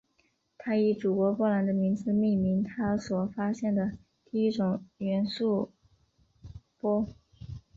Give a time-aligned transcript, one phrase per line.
[0.57, 3.91] 她以祖国波兰的名字命名她所发现的
[4.25, 5.71] 第一种元素
[6.79, 7.07] 钋。